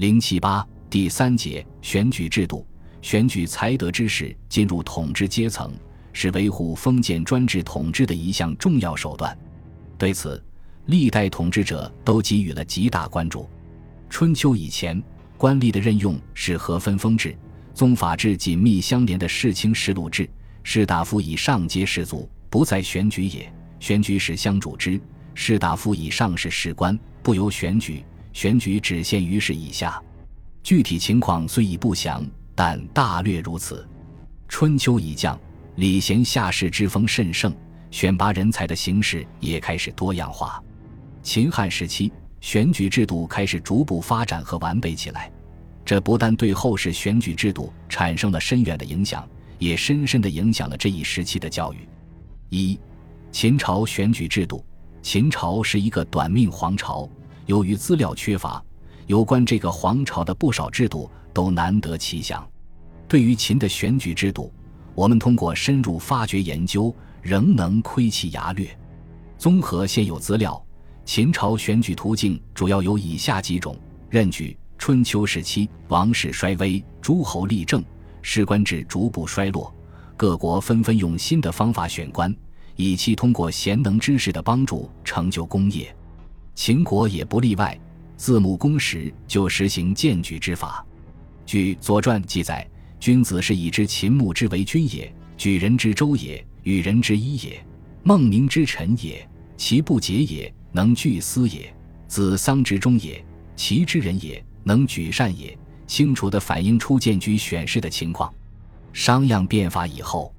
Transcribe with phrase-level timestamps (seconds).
[0.00, 2.66] 零七八第三节选举制度，
[3.02, 5.70] 选举才德之士进入统治阶层，
[6.14, 9.36] 是维护封建专制统治的一项重要手段。
[9.98, 10.42] 对此，
[10.86, 13.46] 历代统治者都给予了极大关注。
[14.08, 15.02] 春秋以前，
[15.36, 17.36] 官吏的任用是和分封制、
[17.74, 20.26] 宗法制紧密相连的世卿世禄制，
[20.62, 23.52] 士大夫以上皆士族，不在选举也。
[23.78, 24.98] 选举使相主之，
[25.34, 28.02] 士大夫以上是士官，不由选举，
[28.32, 30.02] 选举只限于士以下。
[30.62, 33.88] 具体情况虽已不详，但大略如此。
[34.48, 35.38] 春秋已降，
[35.76, 37.54] 礼贤下士之风甚盛，
[37.90, 40.62] 选拔人才的形式也开始多样化。
[41.22, 45.30] 秦汉时期，选举制度开始逐步发展和完备起来，
[45.84, 49.26] 这不但对后世选举制度产生了深远的影响，
[49.58, 51.88] 也深深地影响了这一时期的教育。
[52.48, 52.78] 一
[53.32, 54.64] 秦朝选举制度。
[55.02, 57.08] 秦朝是一个短命皇朝，
[57.50, 58.62] 由于资料缺乏，
[59.08, 62.48] 有关这个皇朝的不少制度都难得其详。
[63.08, 64.52] 对于秦的选举制度，
[64.94, 68.70] 我们通过深入发掘研究，仍能窥其牙略。
[69.36, 70.64] 综合现有资料，
[71.04, 73.76] 秦朝选举途径主要有以下几种：
[74.08, 74.56] 任举。
[74.78, 77.84] 春秋时期，王室衰微，诸侯立政，
[78.22, 79.74] 士官制逐步衰落，
[80.16, 82.32] 各国纷纷用新的方法选官。
[82.76, 85.92] 以期通过贤能之士的帮助成就功业，
[86.60, 87.80] 秦国也不例外。
[88.18, 90.84] 自穆公时就实行荐举之法。
[91.46, 97.58] 据《左传》记载，君子是以知秦穆之为君也，举人之周也，与人之一也，
[98.02, 101.74] 孟明之臣也，其不节也，能聚思也，
[102.06, 103.24] 子桑之中也，
[103.56, 105.56] 其之人也，能举善也。
[105.86, 108.30] 清楚地反映出荐举选士的情况。
[108.92, 110.30] 商鞅变法以后。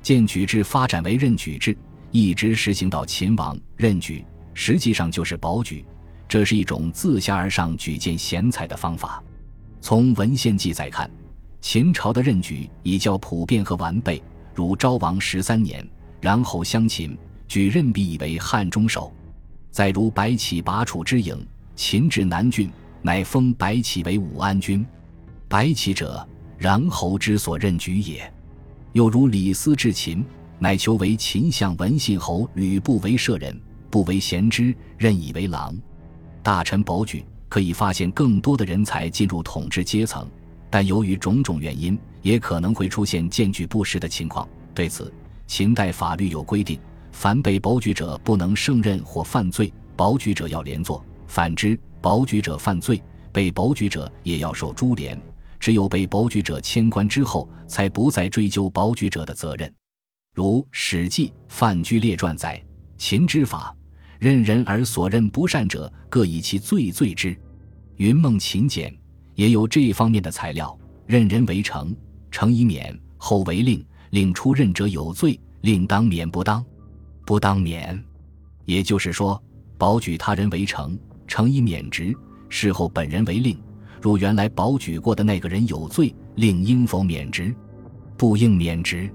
[0.00, 1.76] 荐举制发展为任举制，
[2.12, 3.58] 一直实行到秦王。
[3.74, 4.24] 任举
[4.58, 5.84] 实际上就是保举，
[6.26, 9.22] 这是一种自下而上举荐贤才的方法。
[9.82, 11.08] 从文献记载看，
[11.60, 14.20] 秦朝的任举已较普遍和完备。
[14.54, 15.86] 如昭王十三年，
[16.22, 19.12] 然后相秦，举任毕以为汉中守。
[19.70, 21.38] 再如白起拔楚之郢，
[21.76, 24.84] 秦至南郡，乃封白起为武安君。
[25.48, 26.26] 白起者，
[26.60, 28.32] 穰侯之所任举也。
[28.94, 30.24] 又如李斯至秦，
[30.58, 33.54] 乃求为秦相文信侯吕布为舍人，
[33.90, 35.76] 不为贤之，任以为郎。
[36.42, 40.28] 大臣保举可以发现更多的人才进入统治阶层，
[40.70, 44.48] 但由于种种原因，也可能会出现荐举不实的情况。
[44.74, 45.12] 对此，
[45.46, 46.78] 秦代法律有规定：
[47.12, 55.18] 凡被保举者不能胜任或犯罪，保举者要连坐；反之，保举者犯罪，被保举者也要受株连。
[55.58, 59.72] 只有被保举者迁官之后，才不再追究保举者的责任。
[60.34, 62.62] 如《史记·范雎列传》载
[62.98, 63.74] ：“秦之法，
[64.18, 67.34] 任人而所任不善者，各以其罪罪之。”
[67.96, 68.90] 《云梦秦简》
[69.34, 71.94] 也有这方面的材料：“任人为丞，
[72.30, 76.64] 丞以免，后为令，令出任者有罪，令当免不当，
[77.24, 78.02] 不当免。”
[78.66, 79.42] 也就是说，
[79.78, 82.12] 保举他人为丞，丞以免职；
[82.48, 83.58] 事后本人为令。
[84.02, 87.54] 如原来保举过的那个人有罪，令应否免职？
[88.16, 89.10] 不应免职。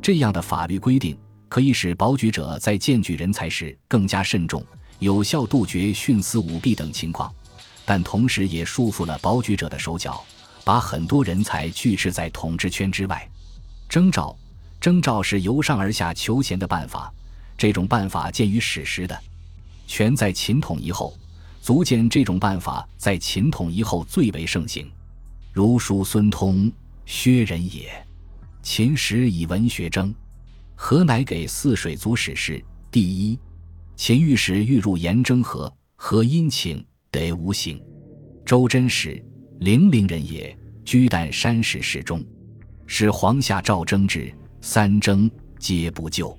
[0.00, 1.16] 这样的法律规定
[1.54, 4.60] 可以使保举者在荐举人才时更加慎重，
[4.98, 7.32] 有效杜绝徇私舞弊等情况，
[7.84, 10.20] 但同时也束缚了保举者的手脚，
[10.64, 13.30] 把很多人才拒斥在统治圈之外。
[13.88, 14.36] 征召，
[14.80, 17.08] 征召是由上而下求贤的办法，
[17.56, 19.16] 这种办法见于史实的，
[19.86, 21.16] 全在秦统一后。
[21.62, 24.90] 足见这种办法在秦统一后最为盛行，
[25.52, 26.68] 如叔孙通，
[27.06, 28.04] 薛人也。
[28.60, 30.12] 秦时以文学征，
[30.74, 32.62] 何乃给泗水族史事。
[32.90, 33.38] 第一，
[33.96, 37.80] 秦御史欲入言征何，何因请得无行。
[38.44, 39.24] 周真史，
[39.60, 42.24] 零陵人也，居旦山石室中，
[42.86, 46.36] 使皇下诏征之，三征皆不就。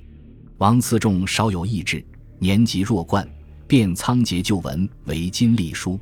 [0.57, 2.05] 王次仲稍有意志，
[2.39, 3.27] 年及弱冠。
[3.67, 5.99] 便仓颉旧文为今隶书。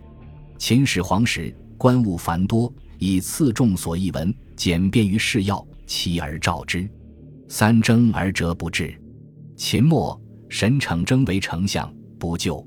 [0.57, 6.89] 秦始皇时，官务繁多，以次重所译文简便于事要，期而召之。
[7.47, 8.99] 三征而折不至。
[9.55, 10.19] 秦末，
[10.49, 12.65] 沈逞征为丞相，不就。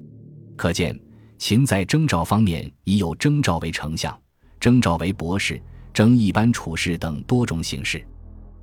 [0.56, 0.98] 可见
[1.38, 4.16] 秦在征召方面已有征召为丞相、
[4.58, 5.60] 征召为博士、
[5.92, 8.04] 征一般处士等多种形式。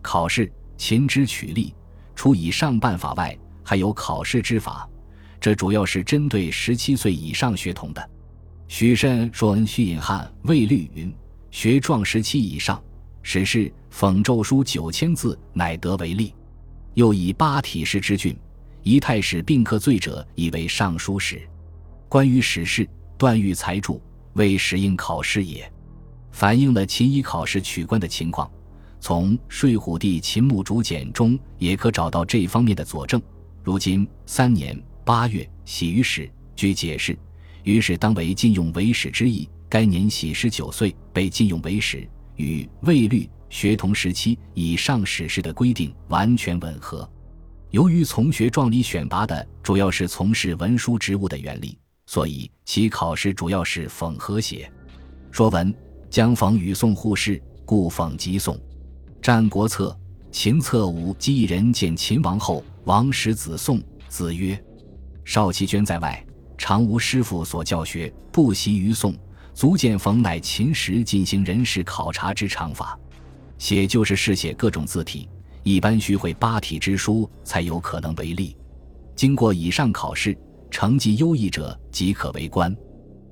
[0.02, 1.74] 考试，秦之取吏，
[2.16, 4.90] 除以上办法外，还有考试之法。
[5.40, 8.10] 这主要是针对十七岁以上学童的。
[8.68, 11.14] 许慎说：“恩许隐汉魏律云，
[11.52, 12.82] 学壮十七以上，
[13.22, 16.34] 史事讽咒书九千字，乃得为例。
[16.96, 18.36] 又以八体师之郡，
[18.82, 21.48] 仪太史并克罪者，以为尚书史。
[22.10, 24.02] 关于史事，段誉才著，
[24.34, 25.72] 为时应考试也。
[26.32, 28.50] 反映了秦以考试取官的情况。
[29.00, 33.22] 从睡虎地秦穆竹简中也可找到这方面的佐证。
[33.62, 37.16] 如今三年八月，喜于史，据解释，
[37.62, 39.48] 于是当为禁用为史之意。
[39.70, 42.08] 该年喜十九岁，被禁用为史，
[42.38, 47.08] 与魏律学同时期以上史事的规定完全吻合。
[47.70, 51.78] 由于从学状里选拔的主要是从事文书职务的原吏，
[52.08, 54.70] 所以其考试主要是讽和写。
[55.30, 55.72] 说文
[56.10, 58.56] 将讽与宋互试，故讽即宋。
[59.22, 59.96] 《战国策·
[60.32, 63.80] 秦策五》记一人见秦王后，王使子宋，
[64.10, 64.60] 子曰
[65.24, 66.26] ：“少其捐在外，
[66.58, 69.16] 常无师傅所教学，不习于宋，
[69.54, 72.98] 足见冯乃秦时进行人事考察之常法。
[73.64, 75.26] 写就是试写各种字体，
[75.64, 78.54] 一般需会八体之书，才有可能为例。
[79.16, 80.38] 经过以上考试，
[80.70, 82.76] 成绩优异者即可为官。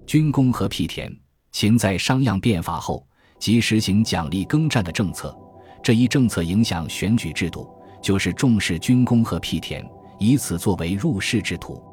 [0.07, 1.13] 军功和辟田，
[1.51, 3.05] 秦在商鞅变法后，
[3.39, 5.37] 即实行奖励耕战的政策。”
[5.83, 7.69] 这一政策影响选举制度，
[8.01, 9.85] 就是重视军功和辟田，
[10.17, 11.83] 以此作为入仕之途。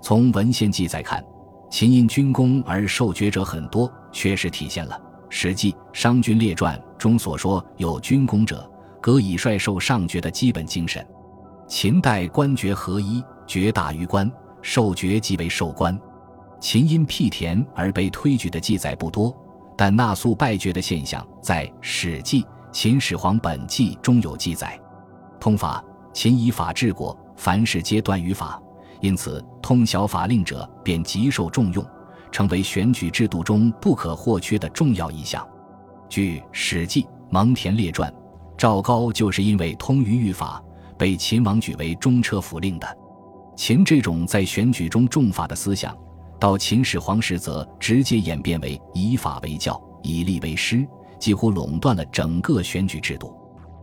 [0.00, 1.24] 从文献记载看，
[1.68, 4.94] 秦因军功而受爵者很多，确实体现了
[5.28, 8.70] 《史记·商君列传》中所说“有军功者，
[9.00, 11.04] 革以率受上爵”的基本精神。
[11.66, 14.30] 秦代官爵合一，爵大于官，
[14.60, 15.98] 受爵即为授官。
[16.60, 19.34] 秦因辟田而被推举的记载不多，
[19.78, 22.42] 但纳粟拜爵的现象在《史记》。
[22.70, 24.78] 秦始皇本纪中有记载，
[25.40, 25.82] 通法
[26.12, 28.60] 秦以法治国，凡事皆断于法，
[29.00, 31.84] 因此通晓法令者便极受重用，
[32.30, 35.44] 成为选举制度中不可或缺的重要一项。
[36.10, 38.10] 据《史记·蒙恬列传》，
[38.58, 40.60] 赵高就是因为通于律法，
[40.98, 42.98] 被秦王举为中车府令的。
[43.56, 45.96] 秦这种在选举中重法的思想，
[46.40, 50.86] 到秦始皇时则直接演变为以法为教，以吏为师。
[51.20, 53.36] 几乎垄断了整个选举制度。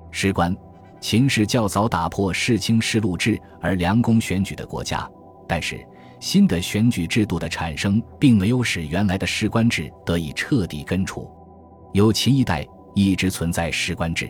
[0.10, 0.58] 史官，
[1.00, 5.08] 秦是较早打破世卿世禄制而良公选举的国家，
[5.48, 5.88] 但是
[6.20, 11.30] 新的选举制度的产生并没有使原来的士官制得以彻底根除。
[11.94, 14.30] 由秦一代一直存在士官制，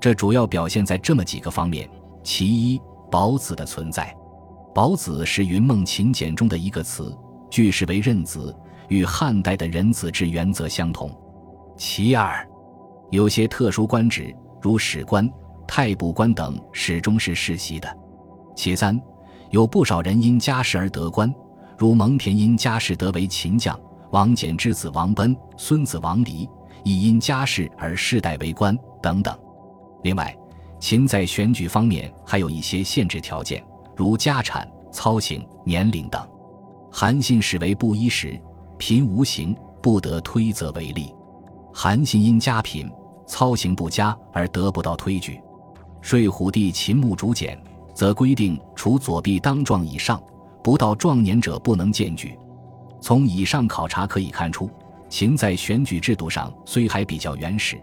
[0.00, 1.88] 这主要表现在这么几个方面：
[2.22, 2.80] 其一，
[3.10, 4.14] 保子的存在。
[4.74, 7.16] 保子是云梦秦简中的一个词，
[7.50, 8.54] 句式为任子，
[8.88, 11.10] 与汉代的人子制原则相同。
[11.76, 12.48] 其二，
[13.10, 15.30] 有些特殊官职，如史官、
[15.66, 17.96] 太卜官等，始终是世袭的。
[18.56, 18.98] 其三，
[19.50, 21.32] 有不少人因家世而得官，
[21.76, 23.78] 如蒙恬因家世得为秦将，
[24.10, 26.48] 王翦之子王奔、孙子王离
[26.84, 29.36] 亦因家世而世代为官等等。
[30.02, 30.36] 另外，
[30.80, 33.64] 秦在选举方面还有一些限制条件，
[33.96, 36.20] 如家产、操行、年龄等。
[36.90, 38.38] 韩信始为布衣时，
[38.78, 41.14] 贫无行，不得推责为吏。
[41.72, 42.90] 韩信因家贫，
[43.26, 45.40] 操行不佳而得不到推举。
[46.00, 47.56] 睡虎地秦穆竹简
[47.94, 50.20] 则规定，除左臂当壮以上，
[50.64, 52.36] 不到壮年者不能荐举。
[53.00, 54.68] 从以上考察可以看出，
[55.12, 57.78] 秦在选举制度上虽还比较原始，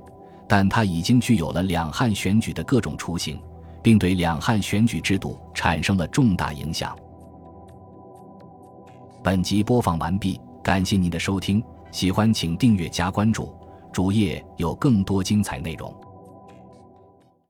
[0.47, 3.39] 但它已经具有了两汉选举的各种雏形，
[3.83, 6.97] 并对两汉选举制度产生了重大影响。
[9.23, 13.55] 本集播放完毕，感谢您的收听，喜欢请订阅加关注。
[13.93, 15.93] 主页有更多精彩内容。